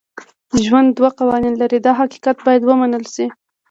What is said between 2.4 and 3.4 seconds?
باید ومنل شي.